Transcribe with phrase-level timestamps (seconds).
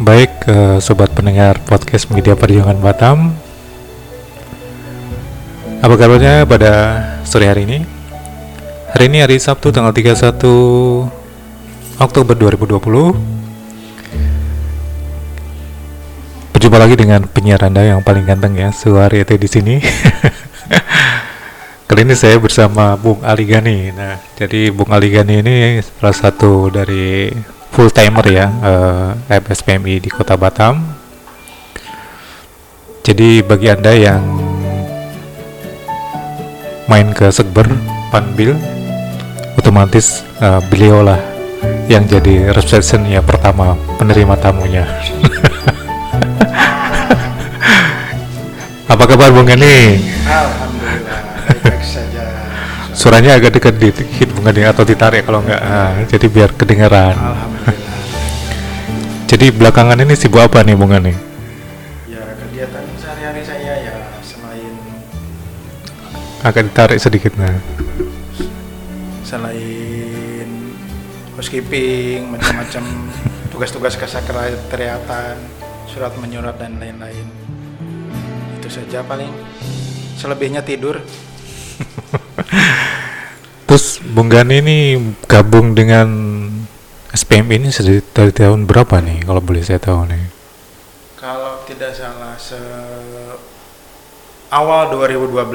[0.00, 3.36] Baik, uh, sobat pendengar podcast Media Perjuangan Batam.
[5.84, 6.72] Apa kabarnya pada
[7.28, 7.84] sore hari ini?
[8.96, 10.40] Hari ini hari Sabtu tanggal 31
[12.00, 13.12] Oktober 2020.
[16.56, 19.84] Berjumpa lagi dengan penyiar Anda yang paling ganteng ya, Suari di sini.
[21.92, 23.92] Kali ini saya bersama Bung Ali Gani.
[23.92, 27.28] Nah, jadi Bung Ali Gani ini salah satu dari
[27.70, 30.82] full timer ya uh, eh, FSPMI di Kota Batam.
[33.00, 34.22] Jadi bagi anda yang
[36.90, 37.64] main ke Sekber,
[38.12, 38.52] Panbil,
[39.56, 41.18] otomatis uh, beliau lah
[41.90, 44.86] yang jadi reception ya pertama penerima tamunya.
[48.90, 50.02] Apa kabar Bung Gani?
[50.26, 51.20] Alhamdulillah,
[51.62, 52.26] baik saja.
[52.90, 57.29] Suaranya agak dekat di hit Bung Gani atau ditarik kalau enggak, nah, jadi biar kedengaran.
[59.40, 61.16] Jadi belakangan ini sibuk apa nih Bung nih?
[62.12, 64.76] Ya kegiatan sehari-hari saya ya selain
[66.44, 67.56] Akan ditarik sedikit nah.
[69.24, 70.76] selain
[71.40, 72.84] housekeeping, macam-macam
[73.56, 75.40] tugas-tugas kesekretariatan,
[75.88, 77.24] surat menyurat dan lain-lain.
[78.60, 79.32] Itu saja paling.
[80.20, 81.00] Selebihnya tidur.
[83.64, 86.39] Terus Bung Gani ini gabung dengan
[87.10, 90.30] SPM ini sudah dari tahun berapa nih kalau boleh saya tahu nih?
[91.18, 92.54] Kalau tidak salah se
[94.46, 95.50] awal 2012.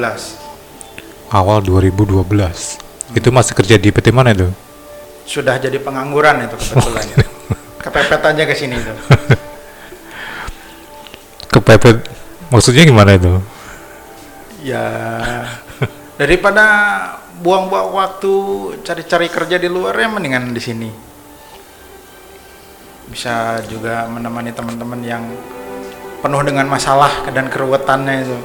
[1.31, 2.27] Awal 2012.
[2.27, 3.15] Hmm.
[3.15, 4.51] Itu masih kerja di PT mana itu?
[5.23, 7.23] Sudah jadi pengangguran itu kebetulan.
[7.87, 8.91] Kepepet aja ke sini itu.
[11.55, 12.03] Kepepet
[12.51, 13.31] maksudnya gimana itu?
[14.59, 14.83] Ya
[16.19, 16.67] daripada
[17.39, 18.33] buang-buang waktu
[18.83, 21.14] cari-cari kerja di luar ya mendingan di sini
[23.09, 25.23] bisa juga menemani teman-teman yang
[26.25, 28.37] penuh dengan masalah dan keruwetannya itu.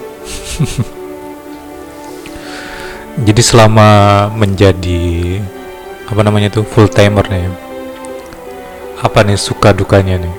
[3.26, 5.40] Jadi selama menjadi
[6.08, 7.48] apa namanya itu full timer nih,
[9.00, 10.34] apa nih suka dukanya nih?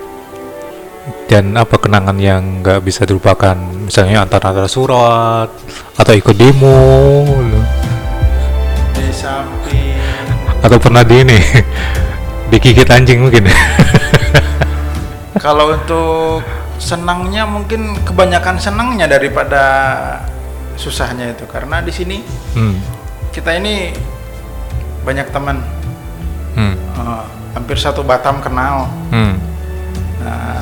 [1.26, 3.58] Dan apa kenangan yang nggak bisa dilupakan?
[3.90, 5.50] Misalnya antara-antara surat
[5.98, 7.26] atau ikut demo,
[8.94, 9.98] di samping
[10.62, 11.40] atau pernah di ini
[12.52, 13.48] digigit anjing mungkin
[15.44, 16.44] kalau untuk
[16.78, 19.64] senangnya mungkin kebanyakan senangnya daripada
[20.76, 22.18] susahnya itu karena di sini
[22.58, 22.76] hmm.
[23.32, 23.96] kita ini
[25.08, 25.64] banyak teman
[26.60, 26.76] hmm.
[27.00, 27.24] uh,
[27.56, 29.34] hampir satu Batam kenal hmm.
[30.20, 30.60] nah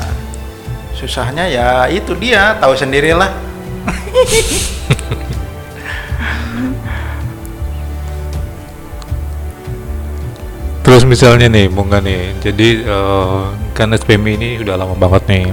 [0.93, 3.31] susahnya ya itu dia tahu sendirilah
[10.89, 15.45] Terus misalnya nih, Bung nih, jadi uh, kan SPMI ini udah lama banget nih.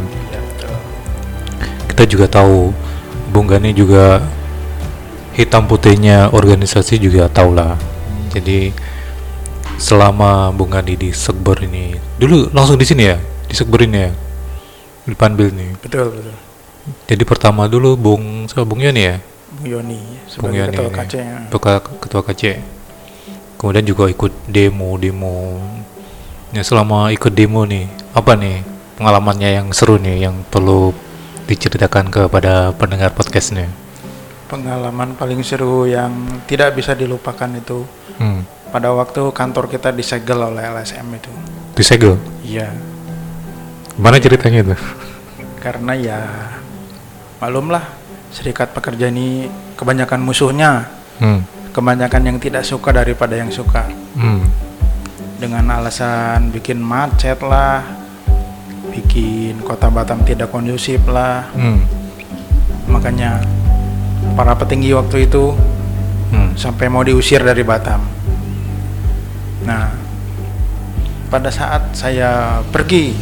[1.93, 2.73] Kita juga tahu
[3.37, 4.25] Bung Gani juga
[5.37, 7.77] hitam putihnya organisasi juga tahu lah.
[8.33, 8.73] Jadi
[9.77, 14.17] selama Bung Gani di Sekber ini, dulu langsung di sini ya, di Sekber ini ya,
[15.05, 15.77] di Panbil nih.
[15.85, 16.33] Betul betul.
[17.13, 19.21] Jadi pertama dulu Bung, siapa Bung Yoni ya?
[19.53, 20.01] Bung Yoni,
[20.41, 21.15] Bung Yoni, ketua KC.
[21.53, 22.43] Ketua, ketua KC
[23.67, 25.59] kemudian juga ikut demo demo.
[26.55, 28.63] Ya selama ikut demo nih apa nih
[28.95, 30.95] pengalamannya yang seru nih yang perlu
[31.51, 33.67] diceritakan kepada pendengar podcastnya
[34.47, 36.15] pengalaman paling seru yang
[36.47, 37.83] tidak bisa dilupakan itu
[38.23, 38.71] hmm.
[38.71, 41.33] pada waktu kantor kita disegel oleh LSM itu.
[41.75, 42.15] Disegel?
[42.47, 42.71] Iya.
[43.99, 44.75] Mana ceritanya itu?
[45.59, 46.21] Karena ya
[47.43, 47.83] malumlah
[48.31, 50.87] serikat pekerja ini kebanyakan musuhnya.
[51.19, 53.85] Hmm kebanyakan yang tidak suka daripada yang suka
[54.17, 54.41] hmm.
[55.37, 57.85] dengan alasan bikin macet lah
[58.89, 61.85] bikin kota Batam tidak kondusif lah hmm.
[62.89, 63.45] makanya
[64.33, 65.53] para petinggi waktu itu
[66.33, 66.57] hmm.
[66.57, 68.01] sampai mau diusir dari Batam
[69.69, 69.93] nah
[71.29, 73.13] pada saat saya pergi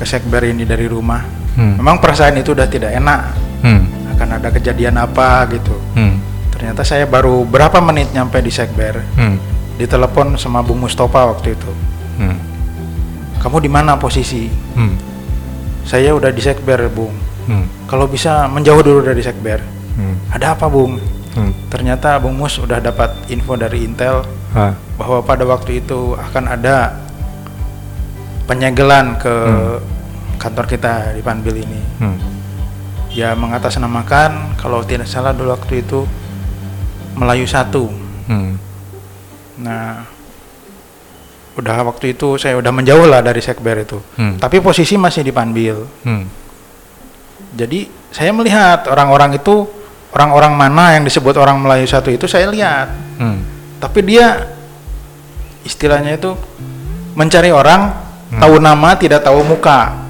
[0.00, 1.20] ke Sekber ini dari rumah
[1.52, 1.76] hmm.
[1.76, 4.16] memang perasaan itu udah tidak enak hmm.
[4.16, 6.29] akan ada kejadian apa gitu hmm
[6.60, 9.36] ternyata saya baru berapa menit nyampe di Sekber hmm.
[9.80, 11.72] ditelepon sama Bung Mustafa waktu itu
[12.20, 12.36] hmm.
[13.40, 14.44] kamu di mana posisi
[14.76, 14.94] hmm.
[15.88, 17.16] saya udah di Sekber Bung
[17.48, 17.88] hmm.
[17.88, 19.64] kalau bisa menjauh dulu dari Sekber
[19.96, 20.36] hmm.
[20.36, 21.72] ada apa Bung hmm.
[21.72, 24.20] ternyata Bung Mus udah dapat info dari Intel
[24.52, 24.76] ha.
[25.00, 27.00] bahwa pada waktu itu akan ada
[28.44, 29.80] penyegelan ke hmm.
[30.36, 32.18] kantor kita di Panbil ini hmm.
[33.16, 36.04] ya mengatasnamakan kalau tidak salah dulu waktu itu
[37.20, 37.84] Melayu satu.
[38.26, 38.56] Hmm.
[39.60, 40.08] Nah,
[41.52, 44.40] udah waktu itu saya udah menjauh lah dari sekber itu Hmm.
[44.40, 46.24] tapi posisi masih di Panbil Hmm.
[47.52, 49.68] jadi saya melihat orang-orang itu
[50.10, 52.88] orang-orang mana yang disebut orang Melayu satu itu saya lihat
[53.20, 53.44] Hmm.
[53.76, 54.46] tapi dia
[55.60, 56.32] istilahnya itu
[57.12, 57.92] mencari orang
[58.30, 58.40] Hmm.
[58.40, 60.00] tahu nama tidak tahu muka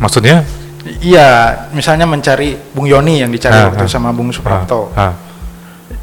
[0.00, 0.42] Maksudnya?
[0.98, 3.90] iya misalnya mencari Bung Yoni yang dicari Ah, waktu ah.
[3.90, 5.12] sama Bung Suprapto Ah, ah.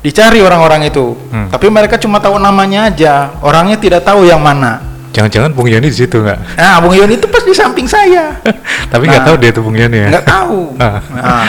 [0.02, 1.48] Dicari orang-orang itu Hmm.
[1.48, 5.98] tapi mereka cuma tahu namanya aja orangnya tidak tahu yang mana Jangan-jangan Bung Yoni di
[5.98, 6.56] situ nggak?
[6.56, 8.32] nah Bung Yoni itu pas di samping saya
[8.92, 9.28] Tapi nggak Nah.
[9.28, 10.10] tahu dia tuh Bung Yoni ya?
[10.10, 11.00] nggak tahu Ah.
[11.06, 11.46] nah,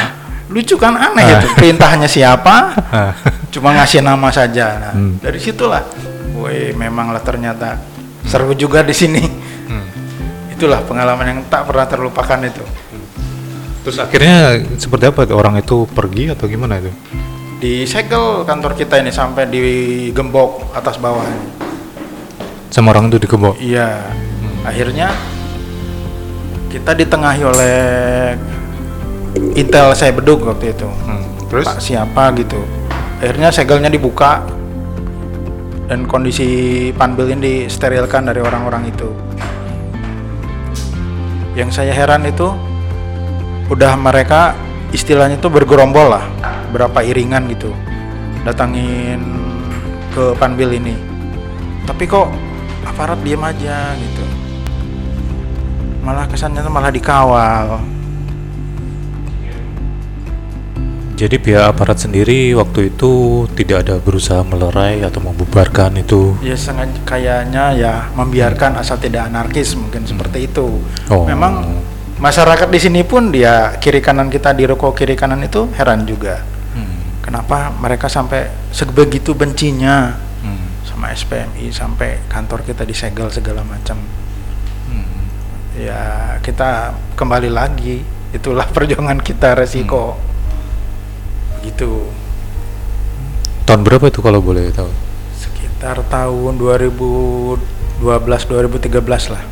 [0.49, 1.39] lucu kan aneh Ah.
[1.39, 3.13] itu perintahnya siapa Ah.
[3.49, 5.17] cuma ngasih nama saja nah, Hmm.
[5.17, 5.87] dari situlah
[6.35, 7.79] woi memang lah ternyata
[8.25, 9.23] seru juga di sini
[9.65, 9.87] Hmm.
[10.51, 12.61] itulah pengalaman yang tak pernah terlupakan itu
[13.83, 14.37] Terus akhirnya
[14.77, 16.95] seperti apa orang itu pergi atau gimana itu?
[17.63, 21.23] Disegel kantor kita ini sampai digembok atas bawah
[22.75, 23.55] Sama orang itu dikebok?
[23.63, 24.03] iya.
[24.67, 25.15] Akhirnya
[26.73, 27.79] kita ditengahi oleh
[29.55, 30.89] intel saya beduk waktu itu.
[31.07, 31.23] Hmm.
[31.47, 31.67] Terus?
[31.69, 32.59] Pak siapa gitu.
[33.23, 34.43] Akhirnya segelnya dibuka
[35.87, 39.13] dan kondisi panbil ini disterilkan dari orang-orang itu.
[41.53, 42.51] Yang saya heran itu
[43.69, 44.57] udah mereka
[44.91, 46.25] istilahnya itu bergerombol lah
[46.73, 47.71] berapa iringan gitu
[48.43, 49.21] datangin
[50.11, 50.97] ke panbil ini
[51.85, 52.33] tapi kok
[52.83, 54.25] aparat diem aja gitu
[56.03, 57.79] malah kesannya tuh malah dikawal
[61.13, 66.35] Jadi pihak aparat sendiri waktu itu tidak ada berusaha melerai atau membubarkan itu.
[66.43, 71.23] ya sangat kayaknya ya membiarkan asal tidak anarkis mungkin seperti itu Oh.
[71.23, 71.79] memang
[72.19, 76.43] masyarakat di sini pun dia kiri kanan kita di ruko kiri kanan itu heran juga
[76.43, 76.52] Hmm.
[77.33, 80.69] Kenapa mereka sampai sebegitu bencinya Hmm.
[80.85, 83.97] sama SPMI sampai kantor kita disegel segala macam
[84.85, 85.25] Hmm.
[85.73, 86.03] ya
[86.43, 90.21] kita kembali lagi itulah perjuangan kita resiko
[91.57, 92.05] begitu
[93.63, 94.91] Tahun berapa itu kalau boleh tahu?
[95.33, 99.45] sekitar tahun 2012 2013 lah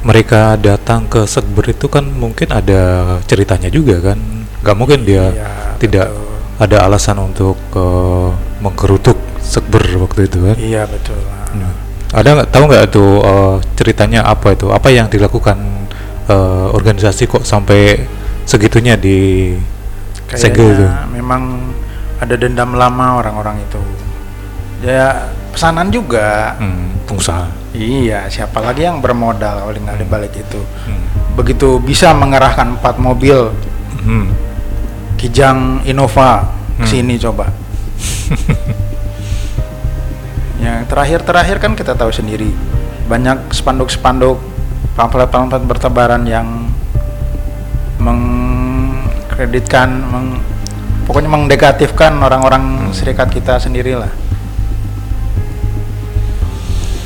[0.00, 4.18] Mereka datang ke Sekber itu kan mungkin ada ceritanya juga kan?
[4.58, 6.27] Gak mungkin dia Iya, tidak betul.
[6.58, 8.28] Ada alasan untuk eh,
[8.58, 10.56] menggerutuk Sekber waktu itu kan?
[10.56, 11.16] iya betul
[11.48, 11.72] Nah,
[12.10, 14.68] ada nggak tahu nggak itu eh, ceritanya apa itu?
[14.68, 15.56] Apa yang dilakukan
[16.26, 18.04] eh, organisasi kok sampai
[18.44, 19.54] segitunya di
[20.30, 20.86] segel itu?
[21.10, 21.72] memang
[22.18, 23.80] ada dendam lama orang-orang itu
[24.80, 27.48] ya pesanan juga Hmm, pengusaha.
[27.72, 31.02] iya siapa lagi yang bermodal kalau nggak di balik itu Hmm.
[31.34, 33.50] begitu bisa mengerahkan empat mobil
[33.98, 34.28] Hmm.
[35.18, 36.86] Kijang Innova Hmm.
[36.86, 37.50] sini coba.
[40.64, 42.54] Yang terakhir-terakhir kan kita tahu sendiri.
[43.10, 44.38] Banyak spanduk-spanduk
[44.94, 46.70] pamflet-pamflet bertebaran yang
[47.98, 50.38] mengkreditkan meng,
[51.10, 54.10] pokoknya mengnegatifkan orang-orang serikat kita sendirilah.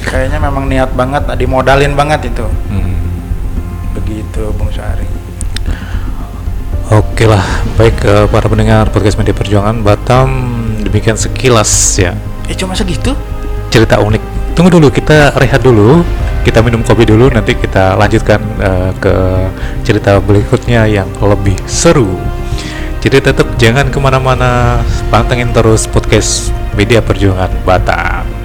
[0.05, 2.45] Kayaknya memang niat banget dimodalin banget itu.
[2.69, 2.93] Hmm.
[3.93, 5.22] begitu Bung Syari
[6.93, 7.41] Oke lah,
[7.81, 10.29] baik eh, para pendengar podcast Media Perjuangan Batam
[10.85, 12.13] demikian sekilas ya
[12.45, 13.17] eh cuma segitu
[13.73, 14.21] cerita unik.
[14.53, 16.05] Tunggu dulu, kita rehat dulu,
[16.45, 19.15] kita minum kopi dulu, nanti kita lanjutkan eh, ke
[19.89, 22.21] cerita berikutnya yang lebih seru.
[23.01, 28.42] Jadi tetap jangan ke mana-mana, pantengin terus podcast Media Perjuangan Batam.